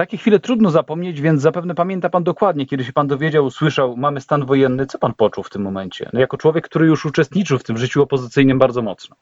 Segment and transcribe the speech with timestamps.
[0.00, 4.20] Takie chwile trudno zapomnieć, więc zapewne pamięta pan dokładnie, kiedy się pan dowiedział, usłyszał, mamy
[4.20, 6.10] stan wojenny, co pan poczuł w tym momencie?
[6.12, 9.16] No jako człowiek, który już uczestniczył w tym życiu opozycyjnym bardzo mocno.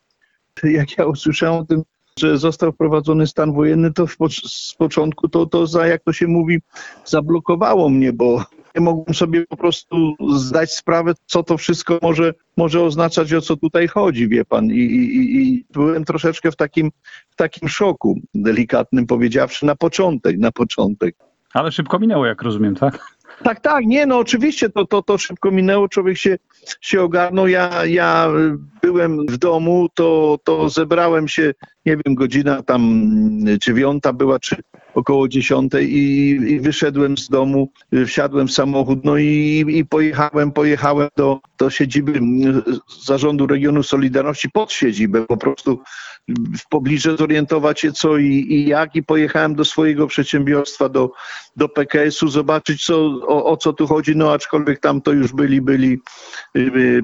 [0.62, 1.82] Jak ja usłyszałem o tym,
[2.18, 4.06] że został wprowadzony stan wojenny, to
[4.46, 6.58] z początku to, to za, jak to się mówi,
[7.04, 12.82] zablokowało mnie, bo nie mogłem sobie po prostu zdać sprawę, co to wszystko może, może
[12.82, 14.64] oznaczać, o co tutaj chodzi, wie pan.
[14.64, 16.90] I, i, i byłem troszeczkę w takim,
[17.30, 21.16] w takim szoku, delikatnym powiedziawszy, na początek, na początek.
[21.54, 23.18] Ale szybko minęło, jak rozumiem, tak?
[23.42, 26.38] Tak, tak, nie, no oczywiście to, to, to szybko minęło, człowiek się,
[26.80, 27.48] się ogarnął.
[27.48, 28.28] Ja, ja
[28.82, 31.54] byłem w domu, to, to zebrałem się,
[31.86, 33.10] nie wiem, godzina tam
[33.64, 34.56] dziewiąta była, czy
[34.98, 37.70] około dziesiątej i, i wyszedłem z domu,
[38.06, 42.20] wsiadłem w samochód, no i, i pojechałem, pojechałem do, do siedziby
[43.04, 45.80] Zarządu Regionu Solidarności, pod siedzibę, po prostu
[46.58, 51.10] w pobliżu zorientować się co i, i jak i pojechałem do swojego przedsiębiorstwa, do,
[51.56, 55.60] do PKS-u, zobaczyć co, o, o co tu chodzi, no aczkolwiek tam to już byli,
[55.60, 55.98] byli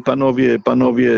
[0.04, 1.10] panowie, panowie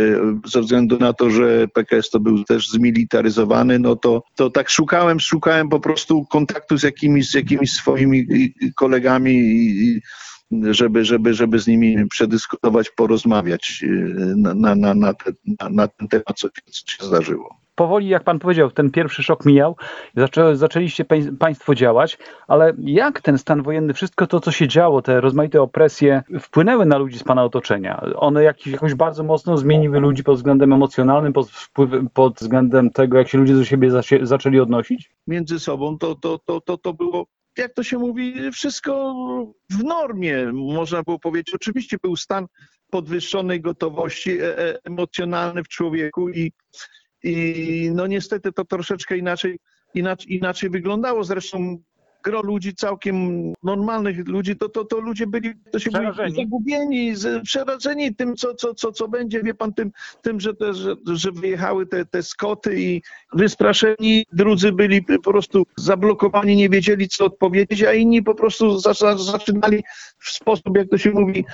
[0.45, 5.21] ze względu na to, że PKS to był też zmilitaryzowany, no to, to tak szukałem,
[5.21, 8.27] szukałem po prostu kontaktu z jakimiś, z jakimiś swoimi
[8.75, 10.01] kolegami
[10.71, 13.85] żeby, żeby, żeby z nimi przedyskutować, porozmawiać
[14.37, 15.33] na, na, na, te,
[15.71, 19.77] na ten temat, co, co się zdarzyło powoli, jak pan powiedział, ten pierwszy szok mijał,
[20.17, 21.05] zaczę, zaczęliście
[21.39, 26.23] państwo działać, ale jak ten stan wojenny, wszystko to, co się działo, te rozmaite opresje
[26.41, 28.01] wpłynęły na ludzi z pana otoczenia?
[28.17, 33.19] One jak, jakoś bardzo mocno zmieniły ludzi pod względem emocjonalnym, pod, wpływ, pod względem tego,
[33.19, 33.91] jak się ludzie do siebie
[34.23, 35.11] zaczęli odnosić?
[35.27, 37.27] Między sobą to, to, to, to, to było
[37.59, 39.15] jak to się mówi, wszystko
[39.71, 41.55] w normie, można było powiedzieć.
[41.55, 42.47] Oczywiście był stan
[42.91, 46.53] podwyższonej gotowości e, e, emocjonalny w człowieku i,
[47.23, 49.59] i no niestety to troszeczkę inaczej,
[49.95, 51.25] inaczej, inaczej wyglądało.
[51.25, 51.79] Zresztą
[52.27, 53.17] gro ludzi całkiem
[53.63, 55.91] normalnych ludzi, to, to, to ludzie byli to się.
[55.91, 60.75] Byli zagubieni, przerażeni tym, co, co, co, co będzie, wie pan, tym, tym że, te,
[60.75, 67.09] że, że wyjechały te, te skoty i wystraszeni, drudzy byli po prostu zablokowani, nie wiedzieli,
[67.09, 68.79] co odpowiedzieć, a inni po prostu
[69.19, 69.83] zaczynali
[70.19, 71.45] w sposób, jak to się mówi,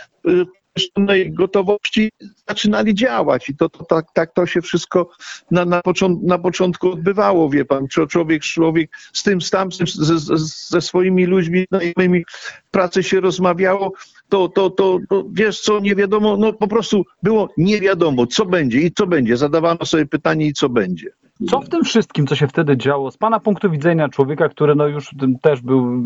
[0.72, 2.10] określonej gotowości
[2.48, 3.48] zaczynali działać.
[3.48, 5.10] I to, to tak, tak to się wszystko
[5.50, 10.36] na, na, począt, na początku odbywało, wie pan, człowiek, człowiek z tym, z tamtym, ze,
[10.70, 12.24] ze swoimi ludźmi znajomymi
[12.70, 13.92] pracy się rozmawiało,
[14.28, 18.46] to, to, to, to wiesz co, nie wiadomo, no po prostu było nie wiadomo, co
[18.46, 21.10] będzie i co będzie, zadawano sobie pytanie i co będzie.
[21.50, 24.86] Co w tym wszystkim, co się wtedy działo, z Pana punktu widzenia człowieka, który no
[24.86, 25.10] już
[25.42, 26.02] też był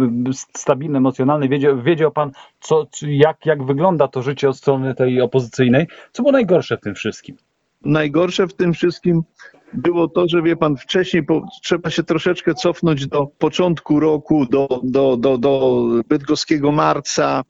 [0.54, 2.30] stabilny, emocjonalny, wiedział, wiedział Pan,
[2.60, 6.94] co, jak, jak wygląda to życie od strony tej opozycyjnej, co było najgorsze w tym
[6.94, 7.36] wszystkim?
[7.84, 9.22] Najgorsze w tym wszystkim
[9.72, 14.80] było to, że wie pan, wcześniej po, trzeba się troszeczkę cofnąć do początku roku, do,
[14.82, 17.42] do, do, do bydgoskiego marca,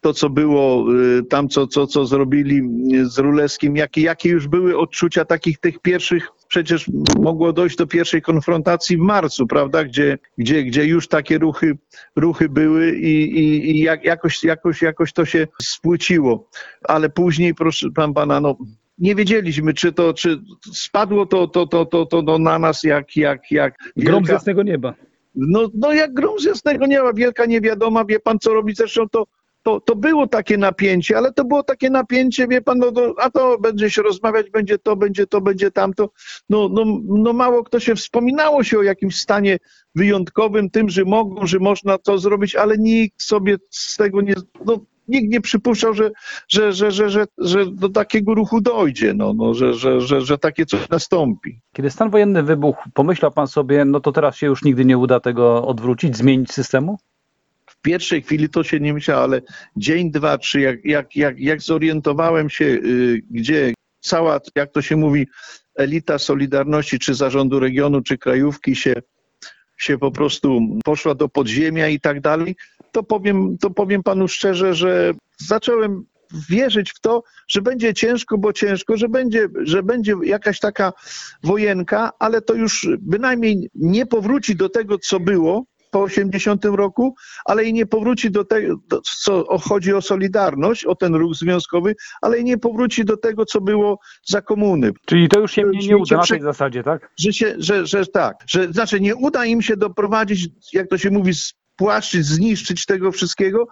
[0.00, 2.62] to, co było y, tam, co, co, co zrobili
[3.02, 8.22] z Ruleskim, jakie, jakie już były odczucia takich tych pierwszych, przecież mogło dojść do pierwszej
[8.22, 11.78] konfrontacji w marcu, prawda, gdzie, gdzie, gdzie już takie ruchy,
[12.16, 16.48] ruchy były i, i, i jak, jakoś, jakoś, jakoś to się spłyciło.
[16.82, 18.56] Ale później, proszę pan pana, no,
[18.98, 20.38] nie wiedzieliśmy, czy to, czy
[20.72, 23.74] spadło to, to, to, to, to, to na nas jak, jak, jak.
[23.96, 24.94] Grom z jasnego nieba.
[25.34, 29.26] No, no jak grom z jasnego nieba, wielka niewiadoma, wie pan co robi, zresztą to
[29.62, 33.30] to, to było takie napięcie, ale to było takie napięcie, wie pan, no to, a
[33.30, 36.10] to będzie się rozmawiać, będzie to, będzie to, będzie tamto.
[36.48, 39.58] No, no, no mało kto się wspominało się o jakimś stanie
[39.94, 44.34] wyjątkowym, tym, że mogą, że można to zrobić, ale nikt sobie z tego nie,
[44.66, 44.78] no,
[45.08, 46.10] nikt nie przypuszczał, że,
[46.48, 50.38] że, że, że, że, że do takiego ruchu dojdzie, no, no, że, że, że, że
[50.38, 51.60] takie coś nastąpi.
[51.72, 55.20] Kiedy stan wojenny wybuchł, pomyślał pan sobie, no to teraz się już nigdy nie uda
[55.20, 56.98] tego odwrócić, zmienić systemu?
[57.82, 59.42] Pierwszej chwili to się nie myślało, ale
[59.76, 64.96] dzień, dwa, trzy, jak, jak, jak, jak zorientowałem się, y, gdzie cała, jak to się
[64.96, 65.26] mówi,
[65.74, 68.94] elita Solidarności, czy zarządu regionu, czy krajówki się,
[69.78, 72.56] się po prostu poszła do podziemia i tak dalej,
[72.92, 76.04] to powiem, to powiem panu szczerze, że zacząłem
[76.48, 80.92] wierzyć w to, że będzie ciężko, bo ciężko, że będzie, że będzie jakaś taka
[81.42, 87.64] wojenka, ale to już bynajmniej nie powróci do tego, co było, po 80 roku, ale
[87.64, 88.76] i nie powróci do tego,
[89.24, 93.60] co chodzi o Solidarność, o ten ruch związkowy, ale i nie powróci do tego, co
[93.60, 94.92] było za komuny.
[95.06, 97.10] Czyli to już się nie, nie uda na tej zasadzie, tak?
[97.18, 101.10] Że, się, że, że tak, że znaczy nie uda im się doprowadzić, jak to się
[101.10, 103.66] mówi, spłaszczyć, zniszczyć tego wszystkiego,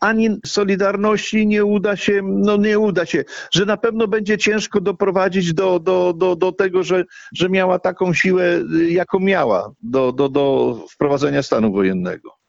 [0.00, 5.54] ani Solidarności nie uda się, no nie uda się, że na pewno będzie ciężko doprowadzić
[5.54, 7.04] do, do, do, do tego, że,
[7.34, 8.44] że miała taką siłę,
[8.88, 12.37] jaką miała do, do, do wprowadzenia stanu wojennego.